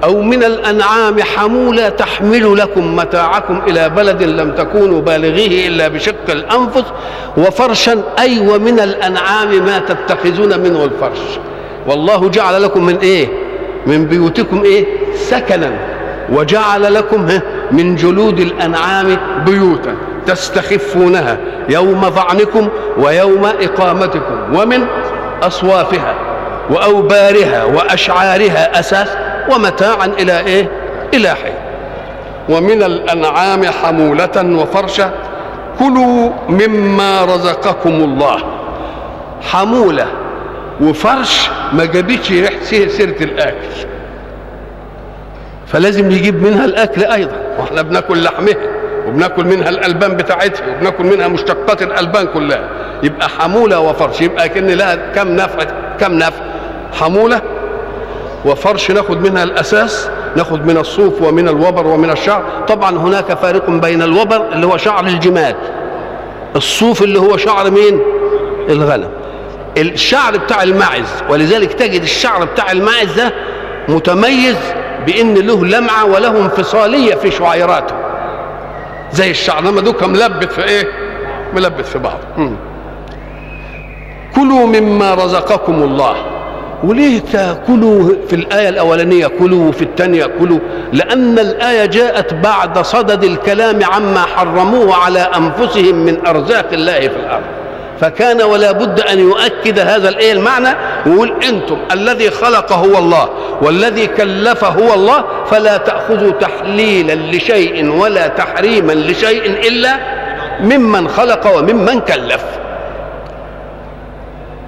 أو 0.04 0.22
من 0.22 0.44
الأنعام 0.44 1.22
حمولة 1.22 1.88
تحمل 1.88 2.56
لكم 2.58 2.96
متاعكم 2.96 3.60
إلى 3.68 3.88
بلد 3.88 4.22
لم 4.22 4.52
تكونوا 4.54 5.00
بالغيه 5.00 5.68
إلا 5.68 5.88
بشق 5.88 6.30
الأنفس 6.30 6.84
وفرشا 7.36 8.02
أي 8.18 8.40
ومن 8.48 8.80
الأنعام 8.80 9.64
ما 9.66 9.78
تتخذون 9.78 10.60
منه 10.60 10.84
الفرش 10.84 11.18
والله 11.86 12.28
جعل 12.28 12.62
لكم 12.62 12.86
من 12.86 12.96
إيه؟ 12.98 13.28
من 13.86 14.06
بيوتكم 14.06 14.62
إيه؟ 14.64 14.86
سكنا 15.14 15.97
وجعل 16.32 16.94
لكم 16.94 17.26
من 17.73 17.97
جلود 17.97 18.40
الأنعام 18.40 19.16
بيوتا 19.47 19.94
تستخفونها 20.26 21.37
يوم 21.68 22.00
ظعنكم 22.11 22.68
ويوم 22.99 23.44
إقامتكم 23.44 24.54
ومن 24.54 24.87
أصوافها 25.42 26.14
وأوبارها 26.70 27.64
وأشعارها 27.64 28.80
أساس 28.80 29.08
ومتاعا 29.52 30.06
إلى 30.06 30.40
إيه؟ 30.40 30.68
إلى 31.14 31.28
حين. 31.28 31.54
ومن 32.49 32.82
الأنعام 32.82 33.64
حمولة 33.64 34.56
وفرشا 34.62 35.12
كلوا 35.78 36.30
مما 36.49 37.25
رزقكم 37.25 37.90
الله. 37.90 38.37
حمولة 39.42 40.06
وفرش 40.80 41.50
ما 41.73 41.85
جابتش 41.85 42.30
ريحة 42.32 42.62
سيرة 42.64 43.23
الأكل. 43.23 43.88
فلازم 45.72 46.06
نجيب 46.06 46.42
منها 46.42 46.64
الأكل 46.64 47.04
أيضا. 47.04 47.37
وإحنا 47.58 47.82
بناكل 47.82 48.22
لحمها 48.25 48.56
وبناكل 49.06 49.44
منها 49.44 49.68
الألبان 49.68 50.16
بتاعتها 50.16 50.66
وبناكل 50.76 51.04
منها 51.04 51.28
مشتقات 51.28 51.82
الألبان 51.82 52.26
كلها. 52.26 52.68
يبقى 53.02 53.28
حمولة 53.28 53.80
وفرش 53.80 54.20
يبقى 54.20 54.48
كأن 54.48 54.70
لها 54.70 54.94
كم 54.94 55.28
نفع 55.28 55.64
كم 56.00 56.12
نفع. 56.12 56.42
حمولة 57.00 57.42
وفرش 58.44 58.90
ناخد 58.90 59.20
منها 59.20 59.42
الأساس 59.42 60.10
ناخد 60.37 60.66
من 60.66 60.76
الصوف 60.76 61.22
ومن 61.22 61.48
الوبر 61.48 61.87
ومن 61.87 62.10
الشعر. 62.10 62.44
طبعا 62.68 62.98
هناك 62.98 63.32
فارق 63.38 63.70
بين 63.70 64.02
الوبر 64.02 64.52
اللي 64.52 64.66
هو 64.66 64.76
شعر 64.76 65.06
الجمال 65.06 65.54
الصوف 66.56 67.02
اللي 67.02 67.18
هو 67.18 67.37
شعر 67.37 67.70
مين؟ 67.70 68.00
الغنم. 68.70 69.08
الشعر 69.78 70.37
بتاع 70.37 70.62
الماعز 70.62 71.08
ولذلك 71.30 71.72
تجد 71.72 72.02
الشعر 72.02 72.44
بتاع 72.44 72.72
الماعز 72.72 73.12
ده 73.16 73.32
متميز 73.88 74.56
بإن 75.08 75.34
له 75.34 75.66
لمعة 75.66 76.04
وله 76.04 76.42
انفصاليه 76.44 77.14
في 77.14 77.30
شعيراته 77.30 77.94
زي 79.12 79.30
الشعر 79.30 79.62
لما 79.62 79.80
دوكا 79.80 80.06
ملبت 80.06 80.52
في 80.52 80.64
إيه؟ 80.64 80.88
ملبت 81.54 81.86
في 81.86 81.98
بعض. 81.98 82.18
كلوا 84.34 84.66
مما 84.66 85.14
رزقكم 85.14 85.82
الله. 85.82 86.16
وليه 86.84 87.20
تاكلوا 87.32 88.10
في 88.28 88.36
الآية 88.36 88.68
الأولانية 88.68 89.26
كلوا 89.26 89.68
وفي 89.68 89.82
الثانية 89.82 90.26
كلوا. 90.26 90.58
لأن 90.92 91.38
الآية 91.38 91.86
جاءت 91.86 92.34
بعد 92.34 92.78
صدد 92.78 93.24
الكلام 93.24 93.84
عما 93.84 94.20
حرموه 94.20 94.94
على 94.94 95.20
أنفسهم 95.20 95.94
من 95.94 96.26
أرزاق 96.26 96.66
الله 96.72 97.00
في 97.00 97.16
الأرض. 97.16 97.44
فكان 98.00 98.42
ولا 98.42 98.72
بد 98.72 99.00
أن 99.00 99.18
يؤكد 99.18 99.78
هذا 99.78 100.08
الإيه 100.08 100.32
المعنى 100.32 100.68
ويقول 101.06 101.32
أنتم 101.48 101.78
الذي 101.92 102.30
خلق 102.30 102.72
هو 102.72 102.98
الله 102.98 103.28
والذي 103.62 104.06
كلف 104.06 104.64
هو 104.64 104.94
الله 104.94 105.24
فلا 105.46 105.76
تأخذوا 105.76 106.32
تحليلا 106.32 107.14
لشيء 107.36 107.90
ولا 107.90 108.26
تحريما 108.28 108.92
لشيء 108.92 109.68
إلا 109.68 109.98
ممن 110.60 111.08
خلق 111.08 111.56
وممن 111.58 112.00
كلف. 112.00 112.44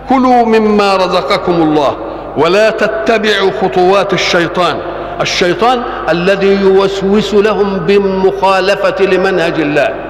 كلوا 0.08 0.44
مما 0.44 0.96
رزقكم 0.96 1.52
الله 1.52 1.96
ولا 2.36 2.70
تتبعوا 2.70 3.50
خطوات 3.62 4.12
الشيطان 4.12 4.76
الشيطان 5.20 5.82
الذي 6.08 6.60
يوسوس 6.60 7.34
لهم 7.34 7.78
بالمخالفة 7.78 9.04
لمنهج 9.04 9.60
الله. 9.60 10.09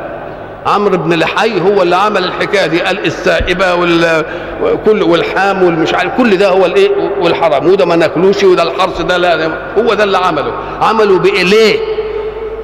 عمرو 0.66 0.96
بن 0.96 1.14
لحي 1.18 1.60
هو 1.60 1.82
اللي 1.82 1.96
عمل 1.96 2.24
الحكاية 2.24 2.66
دي 2.66 2.80
قال 2.80 3.06
السائبة 3.06 3.74
وكل 4.62 5.02
والحام 5.02 5.62
والمش 5.62 5.94
عارف 5.94 6.12
كل 6.16 6.36
ده 6.36 6.48
هو 6.48 6.66
الإيه 6.66 6.90
والحرام 7.20 7.66
وده 7.66 7.84
ما 7.84 7.96
ناكلوش 7.96 8.42
وده 8.44 8.62
الحرص 8.62 9.00
ده 9.00 9.16
لا 9.16 9.50
هو 9.78 9.94
ده 9.94 10.04
اللي 10.04 10.18
عمله 10.18 10.52
عملوا 10.82 11.18
بايه 11.18 11.42
ليه؟ 11.42 11.78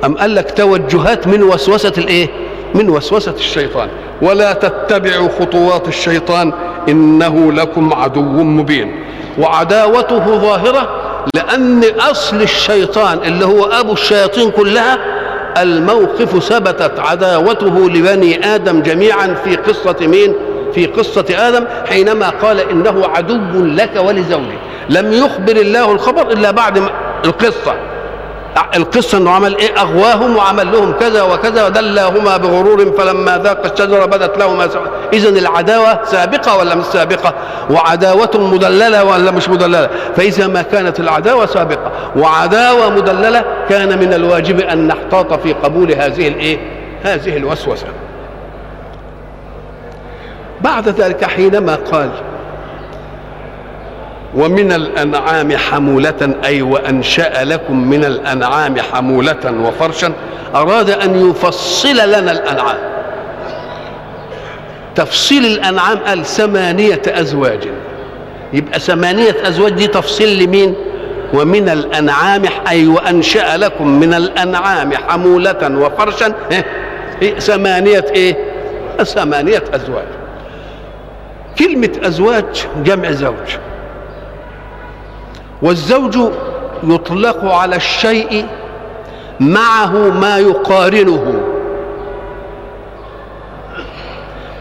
أم 0.04 0.14
قال 0.14 0.34
لك 0.34 0.50
توجهات 0.50 1.26
من 1.26 1.42
وسوسة 1.42 1.92
الإيه؟ 1.98 2.28
من 2.74 2.88
وسوسة 2.90 3.32
الشيطان 3.38 3.88
ولا 4.22 4.52
تتبعوا 4.52 5.28
خطوات 5.40 5.88
الشيطان 5.88 6.52
إنه 6.88 7.52
لكم 7.52 7.94
عدو 7.94 8.22
مبين 8.42 9.04
وعداوته 9.38 10.38
ظاهرة 10.38 10.88
لأن 11.34 11.82
أصل 12.10 12.42
الشيطان 12.42 13.18
اللي 13.24 13.44
هو 13.46 13.64
أبو 13.64 13.92
الشياطين 13.92 14.50
كلها 14.50 14.98
الموقف 15.62 16.42
ثبتت 16.44 17.00
عداوته 17.00 17.90
لبني 17.90 18.54
آدم 18.54 18.82
جميعا 18.82 19.34
في 19.44 19.56
قصة 19.56 19.96
مين؟ 20.00 20.34
في 20.74 20.86
قصة 20.86 21.24
آدم 21.48 21.64
حينما 21.88 22.28
قال 22.28 22.60
إنه 22.60 23.06
عدو 23.06 23.64
لك 23.64 23.96
ولزوجك 23.96 24.58
لم 24.90 25.12
يخبر 25.12 25.56
الله 25.56 25.92
الخبر 25.92 26.32
إلا 26.32 26.50
بعد 26.50 26.82
القصة 27.24 27.74
القصة 28.76 29.18
إنه 29.18 29.30
عمل 29.30 29.56
إيه؟ 29.56 29.80
أغواهم 29.80 30.36
وعمل 30.36 30.72
لهم 30.72 30.92
كذا 30.92 31.22
وكذا 31.22 31.66
ودلاهما 31.66 32.36
بغرور 32.36 32.92
فلما 32.98 33.38
ذاق 33.38 33.72
الشجرة 33.72 34.04
بدت 34.06 34.38
لهما 34.38 34.68
اذا 35.12 35.28
العداوة 35.28 36.04
سابقة 36.04 36.56
ولا 36.56 36.74
مش 36.74 36.84
سابقة؟ 36.84 37.34
وعداوة 37.70 38.30
مدللة 38.34 39.04
ولا 39.04 39.30
مش 39.30 39.48
مدللة؟ 39.48 39.88
فإذا 40.16 40.46
ما 40.46 40.62
كانت 40.62 41.00
العداوة 41.00 41.46
سابقة 41.46 41.90
وعداوة 42.16 42.90
مدللة 42.90 43.44
كان 43.68 43.98
من 43.98 44.12
الواجب 44.12 44.60
أن 44.60 44.86
نحتاط 44.86 45.32
في 45.40 45.52
قبول 45.52 45.92
هذه 45.92 46.28
الإيه؟ 46.28 46.58
هذه 47.02 47.36
الوسوسة. 47.36 47.86
بعد 50.60 50.88
ذلك 50.88 51.24
حينما 51.24 51.74
قال 51.74 52.10
ومن 54.36 54.72
الأنعام 54.72 55.56
حمولة 55.56 56.34
أي 56.44 56.62
وأنشأ 56.62 57.44
لكم 57.44 57.88
من 57.90 58.04
الأنعام 58.04 58.80
حمولة 58.80 59.54
وفرشا. 59.64 60.12
أراد 60.54 60.90
أن 60.90 61.30
يفصل 61.30 61.94
لنا 61.94 62.32
الأنعام. 62.32 62.78
تفصيل 64.94 65.44
الأنعام 65.46 65.98
قال 65.98 66.26
ثمانية 66.26 67.02
أزواج. 67.06 67.68
يبقى 68.52 68.80
ثمانية 68.80 69.36
أزواج 69.48 69.72
دي 69.72 69.86
تفصيل 69.86 70.44
لمين؟ 70.44 70.74
ومن 71.34 71.68
الأنعام 71.68 72.42
أي 72.68 72.86
وأنشأ 72.86 73.56
لكم 73.56 73.88
من 73.88 74.14
الأنعام 74.14 74.92
حمولة 74.92 75.78
وفرشا. 75.78 76.32
إيه؟ 77.22 77.38
ثمانية 77.38 78.04
إيه؟ 78.14 78.36
ثمانية 79.04 79.62
أزواج. 79.74 80.06
كلمة 81.58 81.90
أزواج 82.02 82.66
جمع 82.84 83.10
زوج. 83.10 83.56
والزوج 85.62 86.18
يطلق 86.82 87.44
على 87.44 87.76
الشيء 87.76 88.46
معه 89.40 89.92
ما 90.10 90.38
يقارنه. 90.38 91.42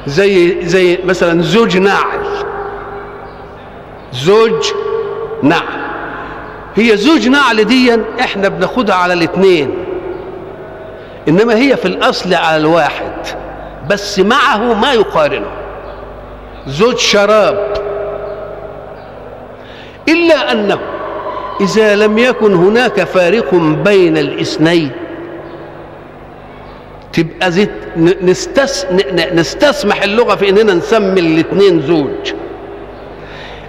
زي 0.08 0.62
زي 0.66 1.00
مثلا 1.06 1.42
زوج 1.42 1.78
ناعل. 1.78 2.26
زوج 4.14 4.72
نعل 5.44 5.86
هي 6.76 6.98
زوج 6.98 7.28
نعل 7.28 7.64
دي 7.64 8.00
إحنا 8.20 8.48
بناخدها 8.48 8.96
على 8.96 9.14
الاثنين. 9.14 9.86
إنما 11.28 11.56
هي 11.56 11.78
في 11.78 11.86
الأصل 11.86 12.34
على 12.34 12.58
الواحد 12.58 13.14
بس 13.90 14.20
معه 14.20 14.74
ما 14.74 14.94
يقارنه. 14.94 15.52
زوج 16.68 16.98
شراب. 16.98 17.75
إلا 20.10 20.52
أنه 20.52 20.80
إذا 21.62 21.96
لم 21.96 22.18
يكن 22.18 22.54
هناك 22.54 23.04
فارق 23.04 23.56
بين 23.56 24.18
الإثنين. 24.18 24.92
تبقى 27.14 27.52
زيت 27.52 27.72
نستس 28.22 28.86
نستسمح 29.34 30.04
اللغة 30.04 30.36
في 30.36 30.50
إننا 30.50 30.74
نسمي 30.74 31.20
الإثنين 31.20 31.82
زوج. 31.82 32.34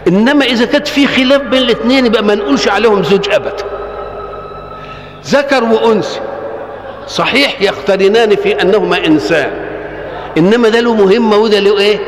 إنما 0.09 0.45
إذا 0.45 0.65
كانت 0.65 0.89
في 0.89 1.07
خلاف 1.07 1.43
بين 1.43 1.63
الإثنين 1.63 2.07
يبقى 2.07 2.23
ما 2.23 2.35
نقولش 2.35 2.69
عليهم 2.69 3.03
زوج 3.03 3.31
أبدا. 3.31 3.65
ذكر 5.27 5.65
وأنثى. 5.65 6.21
صحيح 7.07 7.63
يقترنان 7.63 8.37
في 8.37 8.63
أنهما 8.63 9.07
إنسان. 9.07 9.51
إنما 10.39 10.69
ده 10.69 10.81
له 10.81 10.95
مهمة 10.95 11.37
وده 11.37 11.59
له 11.59 11.79
إيه؟ 11.79 11.99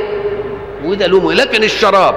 وده 0.85 1.07
له 1.07 1.21
مهمة. 1.21 1.35
لكن 1.35 1.65
الشراب 1.65 2.15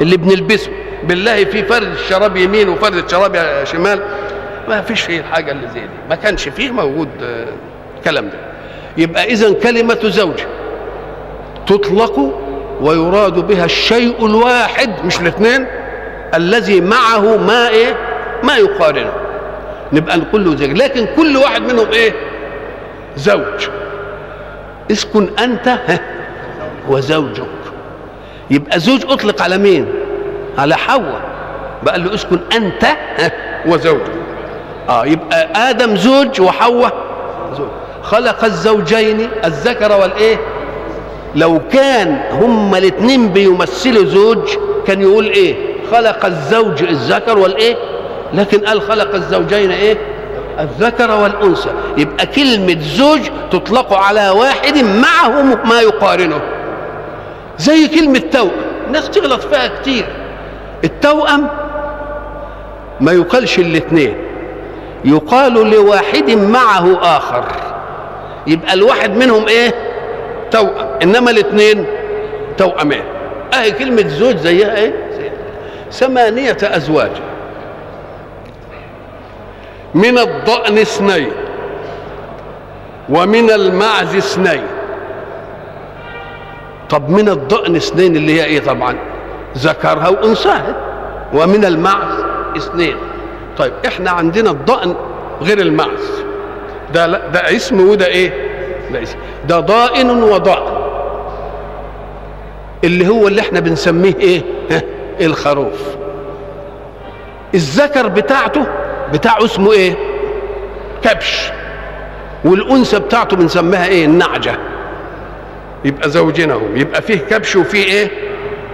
اللي 0.00 0.16
بنلبسه. 0.16 0.70
بالله 1.04 1.44
في 1.44 1.62
فرد 1.64 1.86
الشراب 1.86 2.36
يمين 2.36 2.68
وفرد 2.68 2.94
الشراب 2.94 3.64
شمال 3.64 4.00
ما 4.68 4.82
فيش 4.82 5.00
فيه 5.00 5.20
الحاجة 5.20 5.52
اللي 5.52 5.68
زي 5.68 5.80
دي. 5.80 5.86
ما 6.10 6.14
كانش 6.14 6.48
فيه 6.48 6.70
موجود 6.70 7.08
الكلام 7.98 8.24
ده. 8.24 8.38
يبقى 8.96 9.24
إذا 9.24 9.52
كلمة 9.52 9.98
زوج 10.04 10.40
تطلق 11.66 12.38
ويراد 12.80 13.34
بها 13.46 13.64
الشيء 13.64 14.26
الواحد 14.26 15.04
مش 15.04 15.20
الاثنين 15.20 15.66
الذي 16.34 16.80
معه 16.80 17.36
ما 17.36 17.68
إيه؟ 17.68 17.96
ما 18.42 18.56
يقارنه. 18.56 19.12
نبقى 19.92 20.16
نقول 20.16 20.44
له 20.44 20.56
زوج. 20.56 20.70
لكن 20.70 21.06
كل 21.16 21.36
واحد 21.36 21.62
منهم 21.72 21.92
إيه؟ 21.92 22.12
زوج. 23.16 23.68
اسكن 24.90 25.28
أنت 25.38 25.78
وزوجك. 26.88 27.46
يبقى 28.50 28.80
زوج 28.80 29.04
أطلق 29.08 29.42
على 29.42 29.58
مين؟ 29.58 29.86
على 30.58 30.76
حواء. 30.76 31.20
بقى 31.82 31.98
له 31.98 32.14
اسكن 32.14 32.38
أنت 32.56 32.86
وزوجك. 33.66 34.12
آه 34.88 35.06
يبقى 35.06 35.70
آدم 35.70 35.96
زوج 35.96 36.40
وحواء 36.40 36.92
زوج. 37.58 37.68
خلق 38.02 38.44
الزوجين 38.44 39.28
الذكر 39.44 39.92
والإيه؟ 39.92 40.36
لو 41.34 41.60
كان 41.72 42.20
هما 42.32 42.78
الاثنين 42.78 43.28
بيمثلوا 43.28 44.04
زوج 44.04 44.56
كان 44.86 45.02
يقول 45.02 45.26
إيه؟ 45.26 45.54
خلق 45.92 46.24
الزوج 46.24 46.82
الذكر 46.82 47.38
والإيه؟ 47.38 47.76
لكن 48.34 48.58
قال 48.58 48.82
خلق 48.82 49.14
الزوجين 49.14 49.70
إيه؟ 49.70 49.96
الذكر 50.60 51.10
والأنثى. 51.10 51.70
يبقى 51.96 52.26
كلمة 52.26 52.76
زوج 52.80 53.20
تطلق 53.50 53.92
على 53.92 54.30
واحد 54.30 54.78
معه 54.78 55.42
ما 55.64 55.80
يقارنه. 55.80 56.40
زي 57.58 57.88
كلمة 57.88 58.18
توأم. 58.18 58.50
الناس 58.86 59.10
تغلط 59.10 59.40
فيها 59.40 59.68
كتير. 59.80 60.04
التوأم 60.84 61.48
ما 63.00 63.12
يقالش 63.12 63.58
الاثنين 63.58 64.14
يقال 65.04 65.70
لواحد 65.70 66.30
معه 66.30 66.98
آخر 67.16 67.44
يبقى 68.46 68.72
الواحد 68.74 69.16
منهم 69.16 69.48
إيه؟ 69.48 69.74
توأم 70.50 70.86
إنما 71.02 71.30
الاثنين 71.30 71.86
توأمان. 72.58 73.02
أهي 73.54 73.72
كلمة 73.72 74.08
زوج 74.08 74.36
زيها 74.36 74.76
إيه؟ 74.76 74.92
زيها. 75.16 75.32
ثمانية 75.90 76.56
أزواج. 76.62 77.10
من 79.94 80.18
الضأن 80.18 80.78
اثنين 80.78 81.32
ومن 83.08 83.50
المعز 83.50 84.16
اثنين. 84.16 84.62
طب 86.90 87.08
من 87.08 87.28
الضأن 87.28 87.76
اثنين 87.76 88.16
اللي 88.16 88.40
هي 88.40 88.44
إيه 88.44 88.60
طبعا؟ 88.60 88.96
ذكرها 89.58 90.08
وانثاها 90.08 90.76
ومن 91.34 91.64
المعز 91.64 92.24
اثنين. 92.56 92.96
طيب 93.58 93.72
إحنا 93.86 94.10
عندنا 94.10 94.50
الضأن 94.50 94.94
غير 95.42 95.58
المعز. 95.60 96.22
ده 96.94 97.06
لا 97.06 97.28
ده 97.28 97.56
اسم 97.56 97.88
وده 97.88 98.06
إيه؟ 98.06 98.32
ده 98.92 99.02
اسم. 99.02 99.16
ده 99.48 99.60
ضائن 99.60 100.10
وضأن. 100.10 100.82
اللي 102.84 103.08
هو 103.08 103.28
اللي 103.28 103.40
إحنا 103.40 103.60
بنسميه 103.60 104.14
إيه؟ 104.20 104.42
الخروف. 105.20 105.80
الذكر 107.54 108.08
بتاعته 108.08 108.66
بتاعه 109.12 109.44
اسمه 109.44 109.72
إيه؟ 109.72 109.94
كبش. 111.02 111.50
والأنثى 112.44 112.98
بتاعته 112.98 113.36
بنسميها 113.36 113.86
إيه؟ 113.86 114.04
النعجة. 114.04 114.58
يبقى 115.84 116.10
زوجينهم 116.10 116.76
يبقى 116.76 117.02
فيه 117.02 117.18
كبش 117.18 117.56
وفيه 117.56 117.84
إيه؟ 117.84 118.10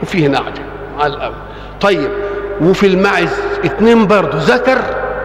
وفيه 0.02 0.28
نعجة. 0.28 0.67
على 1.00 1.14
الأول. 1.14 1.34
طيب 1.80 2.10
وفي 2.60 2.86
المعز 2.86 3.40
اتنين 3.64 4.06
برضه 4.06 4.38
ذكر 4.38 4.78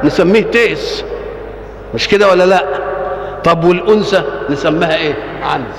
نسميه 0.04 0.42
تيس. 0.44 1.04
مش 1.96 2.08
كده 2.08 2.30
ولا 2.30 2.44
لا؟ 2.46 2.66
طب 3.44 3.64
والأنثى 3.64 4.24
نسميها 4.50 4.96
إيه؟ 4.96 5.14
عنز. 5.44 5.78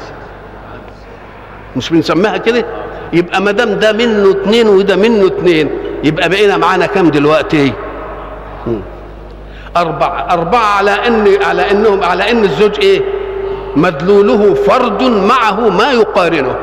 مش 1.76 1.90
بنسميها 1.90 2.36
كده؟ 2.36 2.64
يبقى 3.12 3.40
ما 3.40 3.50
دام 3.52 3.78
ده 3.78 3.92
منه 3.92 4.30
اتنين 4.30 4.68
وده 4.68 4.96
منه 4.96 5.26
اتنين 5.26 5.70
يبقى 6.04 6.28
بقينا 6.28 6.56
معانا 6.56 6.86
كام 6.86 7.08
دلوقتي؟ 7.10 7.72
أربعة. 9.76 10.26
أربعة 10.30 10.76
على 10.76 10.90
إن 10.90 11.42
على 11.42 11.70
إنهم 11.70 12.04
على 12.04 12.30
إن 12.30 12.44
الزوج 12.44 12.80
إيه؟ 12.80 13.00
مدلوله 13.76 14.54
فرد 14.54 15.02
معه 15.02 15.68
ما 15.68 15.92
يقارنه. 15.92 16.56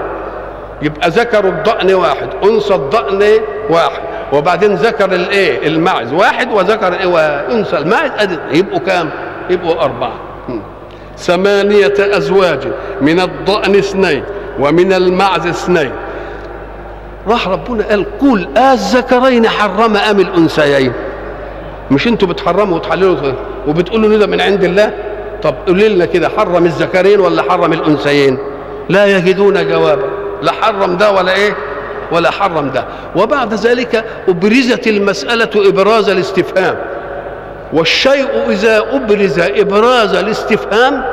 يبقى 0.82 1.10
ذكر 1.10 1.48
الضأن 1.48 1.94
واحد 1.94 2.30
أنثى 2.44 2.76
الضأن 2.76 3.24
واحد. 3.70 4.02
وبعدين 4.34 4.76
ذكر 4.76 5.14
الإيه؟ 5.14 5.68
المعز 5.68 6.14
واحد 6.14 6.52
وذكر 6.52 6.94
إيه؟ 6.94 7.06
وأنثى. 7.06 7.78
المعز 7.78 8.12
يبقوا 8.52 8.80
كام؟ 8.80 9.10
يبقوا 9.50 9.84
أربعة. 9.84 10.14
ثمانية 11.18 11.94
أزواج. 12.00 12.68
من 13.02 13.20
الضأن 13.20 13.76
اثنين 13.76 14.24
ومن 14.60 14.94
المعز 14.94 15.48
اثنين. 15.48 15.92
راح 17.28 17.48
ربنا 17.48 17.84
قال 17.88 18.06
قل 18.20 18.48
الذكرين 18.58 19.48
حرم 19.48 19.98
أم 19.98 20.20
الأنثيين؟ 20.20 20.94
مش 21.92 22.08
أنتوا 22.08 22.28
بتحرموا 22.28 22.76
وتحللوا 22.76 23.34
وبتقولوا 23.68 24.18
ده 24.18 24.28
من 24.28 24.42
عند 24.42 24.64
الله؟ 24.64 24.94
طب 25.44 25.56
قولوا 25.68 25.88
لنا 25.88 26.06
كده 26.06 26.30
حرم 26.30 26.66
الذكرين 26.66 27.20
ولا 27.20 27.42
حرم 27.42 27.74
الأنثيين؟ 27.74 28.38
لا 28.90 29.06
يجدون 29.18 29.68
جوابا. 29.68 30.21
لا 30.42 30.52
حرم 30.52 30.98
ده 30.98 31.12
ولا 31.12 31.34
إيه؟ 31.34 31.56
ولا 32.12 32.32
حرم 32.32 32.70
ده. 32.70 32.86
وبعد 33.16 33.54
ذلك 33.54 34.06
أبرزت 34.28 34.88
المسألة 34.88 35.50
إبراز 35.56 36.10
الاستفهام. 36.10 36.76
والشيء 37.74 38.28
إذا 38.50 38.80
أبرز 38.92 39.40
إبراز 39.40 40.16
الاستفهام 40.16 41.04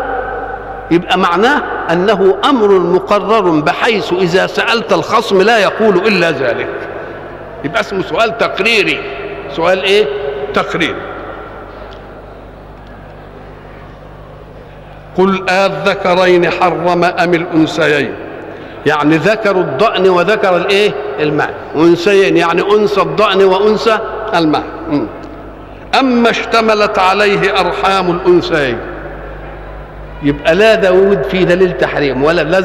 يبقى 0.90 1.18
معناه 1.18 1.62
أنه 1.92 2.36
أمر 2.44 2.68
مقرر 2.68 3.50
بحيث 3.50 4.12
إذا 4.12 4.46
سألت 4.46 4.92
الخصم 4.92 5.42
لا 5.42 5.58
يقول 5.58 5.96
إلا 5.96 6.30
ذلك. 6.30 6.68
يبقى 7.64 7.80
اسمه 7.80 8.02
سؤال 8.02 8.38
تقريري. 8.38 9.00
سؤال 9.56 9.82
إيه؟ 9.82 10.06
تقرير 10.54 10.94
قل 15.18 15.50
الذكرين 15.50 16.50
حرم 16.50 17.04
أم 17.04 17.34
الأنثيين؟ 17.34 18.14
يعني 18.88 19.16
ذكر 19.16 19.56
الضأن 19.56 20.08
وذكر 20.08 20.56
الايه؟ 20.56 20.90
الماء. 21.20 21.54
أنثيين 21.76 22.36
يعني 22.36 22.62
أنثى 22.62 23.00
الضأن 23.00 23.44
وأنثى 23.44 23.98
الماء. 24.34 24.64
أما 26.00 26.30
اشتملت 26.30 26.98
عليه 26.98 27.60
أرحام 27.60 28.10
الأنثيين. 28.10 28.78
يبقى 30.22 30.54
لا 30.54 30.74
داود 30.74 31.22
في 31.22 31.44
دليل 31.44 31.72
تحريم 31.72 32.24
ولا 32.24 32.42
لا 32.42 32.60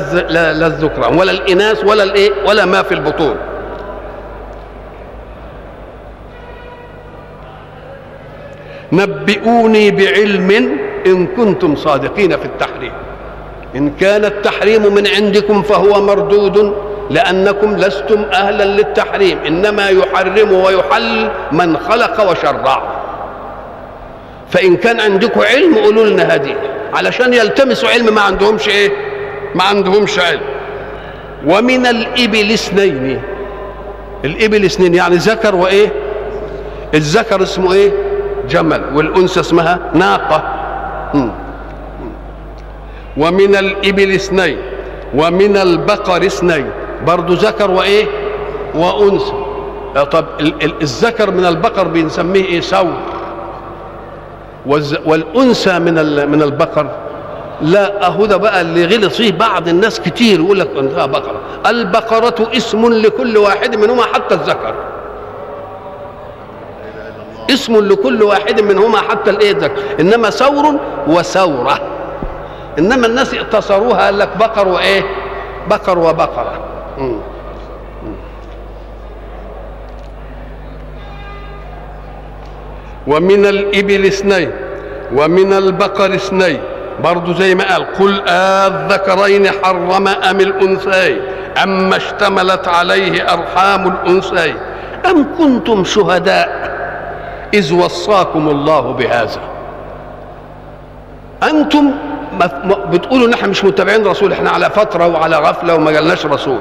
لا 0.54 0.68
الذكران 0.68 1.18
ولا 1.18 1.32
الإناث 1.32 1.84
ولا 1.84 2.04
الايه؟ 2.04 2.32
ولا 2.48 2.66
ما 2.66 2.82
في 2.82 2.94
البطون. 2.94 3.36
نبئوني 8.92 9.92
بعلم 9.92 10.78
إن 11.06 11.28
كنتم 11.28 11.76
صادقين 11.76 12.38
في 12.38 12.46
التحريم. 12.46 12.94
إن 13.76 13.90
كان 13.90 14.26
التحريم 14.26 14.94
من 14.94 15.08
عندكم 15.08 15.62
فهو 15.62 16.02
مردود 16.02 16.74
لأنكم 17.10 17.76
لستم 17.78 18.26
أهلا 18.34 18.64
للتحريم. 18.64 19.38
إنما 19.48 19.90
يحرم 19.90 20.52
ويحل 20.52 21.30
من 21.52 21.78
خلق 21.78 22.32
وشرع. 22.32 22.84
فإن 24.50 24.76
كان 24.78 25.00
عندكم 25.00 25.42
علم 25.42 25.78
قولوا 25.78 26.06
لنا 26.06 26.24
هذه. 26.24 26.56
علشان 26.94 27.34
يلتمسوا 27.34 27.90
علم 27.90 28.16
ما 28.16 28.22
عندهمش 28.22 28.68
إيه؟ 28.68 28.92
ما 29.56 29.64
عندهمش 29.64 30.20
علم. 30.20 30.42
ومن 31.48 31.86
الإبل 31.86 32.52
اثنين. 32.52 33.22
الإبل 34.26 34.66
اثنين 34.66 34.96
يعني 34.96 35.16
ذكر 35.16 35.56
وإيه؟ 35.56 35.94
الذكر 36.94 37.44
اسمه 37.44 37.74
إيه؟ 37.74 37.92
جمل. 38.50 38.84
والأنثى 38.94 39.40
اسمها 39.40 39.80
ناقة. 39.94 40.44
ومن 43.18 43.56
الإبل 43.56 44.12
اثنين 44.12 44.58
ومن 45.16 45.58
البقر 45.58 46.26
اثنين. 46.26 46.70
برضو 47.08 47.34
ذكر 47.34 47.72
وإيه؟ 47.72 48.06
وأنثى. 48.76 49.34
طب 50.12 50.26
الذكر 50.82 51.32
من 51.32 51.46
البقر 51.46 51.88
بنسميه 51.88 52.46
إيه؟ 52.46 52.62
ثور 52.62 52.94
والأنثى 55.06 55.80
من 55.80 55.94
من 56.32 56.42
البقر. 56.42 56.88
لا 57.62 58.08
أهو 58.08 58.26
ده 58.26 58.38
بقى 58.38 58.62
اللي 58.62 58.86
غلط 58.86 59.12
فيه 59.12 59.32
بعض 59.32 59.68
الناس 59.68 60.00
كتير 60.00 60.40
يقول 60.40 60.60
لك 60.60 60.70
انها 60.80 61.06
بقرة. 61.06 61.40
البقرة 61.66 62.50
اسم 62.58 62.94
لكل 62.94 63.38
واحد 63.38 63.76
منهما 63.76 64.04
حتى 64.04 64.36
الذكر. 64.36 64.74
اسم 67.50 67.78
لكل 67.78 68.24
واحد 68.24 68.62
منهما 68.62 68.98
حتى 68.98 69.30
الإيه؟ 69.30 69.72
إنما 70.00 70.30
ثور 70.30 70.80
وثورة. 71.08 71.80
إنما 72.80 73.08
الناس 73.08 73.34
اقتصروها 73.34 74.06
قال 74.06 74.20
لك 74.20 74.38
بقر 74.38 74.68
وإيه؟ 74.68 75.04
بقر 75.70 76.00
وبقرة. 76.00 76.60
م. 76.98 77.18
ومن 83.08 83.46
الإبل 83.46 84.06
اثنين 84.06 84.52
ومن 85.16 85.54
البقر 85.54 86.16
اثنين. 86.16 86.60
برضو 87.04 87.34
زي 87.34 87.56
ما 87.56 87.64
قال 87.74 87.94
قل 87.94 88.22
الذكرين 88.30 89.48
حرم 89.64 90.08
أم 90.08 90.40
الأنثيين 90.40 91.22
أما 91.64 91.98
اشتملت 91.98 92.68
عليه 92.68 93.34
أرحام 93.34 93.88
الأنثيين. 93.88 94.56
أم 95.10 95.26
كنتم 95.38 95.84
شهداء؟ 95.84 96.74
إذ 97.54 97.74
وصاكم 97.74 98.50
الله 98.50 98.82
بهذا. 98.82 99.40
أنتم 101.44 101.92
بتقولوا 102.92 103.28
ان 103.28 103.34
إحنا 103.34 103.48
مش 103.48 103.66
متابعين 103.66 104.06
رسول 104.08 104.32
إحنا 104.32 104.50
على 104.50 104.70
فترة 104.70 105.08
وعلى 105.08 105.36
غفلة 105.38 105.76
وما 105.76 105.92
جالناش 105.92 106.26
رسول. 106.26 106.60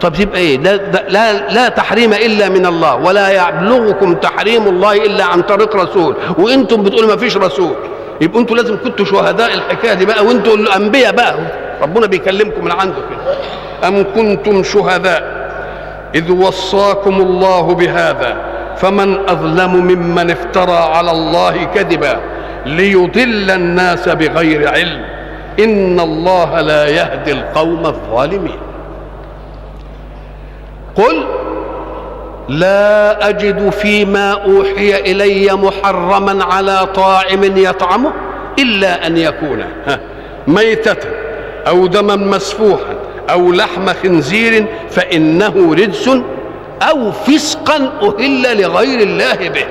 طب 0.00 0.20
يبقى 0.20 0.38
إيه؟ 0.38 0.58
لا, 0.58 0.76
لا 1.08 1.48
لا 1.48 1.68
تحريم 1.68 2.12
إلا 2.12 2.48
من 2.48 2.66
الله 2.66 2.94
ولا 2.94 3.48
يبلغكم 3.48 4.14
تحريم 4.14 4.68
الله 4.68 4.92
إلا 4.92 5.24
عن 5.24 5.42
طريق 5.42 5.76
رسول. 5.76 6.16
وإنتم 6.38 6.82
بتقولوا 6.82 7.08
ما 7.08 7.16
فيش 7.16 7.36
رسول. 7.36 7.74
يبقوا 8.20 8.40
إنتوا 8.40 8.56
لازم 8.56 8.76
كنتوا 8.84 9.04
شهداء 9.04 9.54
الحكاية 9.54 9.94
دي 9.94 10.06
بقى 10.06 10.24
وإنتوا 10.24 10.56
الأنبياء 10.56 11.12
بقى. 11.12 11.34
ربنا 11.82 12.06
بيكلمكم 12.06 12.64
من 12.64 12.72
عنده 12.72 12.94
كده. 13.10 13.34
أم 13.88 14.04
كنتم 14.14 14.62
شهداء؟ 14.62 15.44
إذ 16.14 16.32
وصاكم 16.32 17.20
الله 17.20 17.74
بهذا. 17.74 18.36
فمن 18.76 19.28
أظلم 19.28 19.76
ممن 19.76 20.30
افترى 20.30 20.76
على 20.76 21.10
الله 21.10 21.64
كذبا 21.64 22.20
ليضل 22.66 23.50
الناس 23.50 24.08
بغير 24.08 24.68
علم. 24.68 25.13
إن 25.58 26.00
الله 26.00 26.60
لا 26.60 26.86
يهدي 26.88 27.32
القوم 27.32 27.86
الظالمين. 27.86 28.58
قل 30.96 31.24
لا 32.48 33.28
أجد 33.28 33.70
فيما 33.70 34.32
أوحي 34.32 35.00
إلي 35.00 35.52
محرما 35.52 36.44
على 36.44 36.86
طاعم 36.94 37.44
يطعمه 37.56 38.12
إلا 38.58 39.06
أن 39.06 39.16
يكون 39.16 39.64
ميتة 40.46 41.08
أو 41.66 41.86
دما 41.86 42.16
مسفوحا 42.16 42.94
أو 43.30 43.52
لحم 43.52 43.86
خنزير 43.86 44.66
فإنه 44.90 45.74
رجس 45.74 46.10
أو 46.82 47.12
فسقا 47.12 47.92
أهل 48.02 48.62
لغير 48.62 49.00
الله 49.00 49.48
به. 49.48 49.66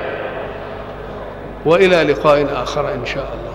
وإلى 1.66 2.02
لقاء 2.02 2.46
آخر 2.62 2.92
إن 2.94 3.06
شاء 3.06 3.28
الله. 3.34 3.53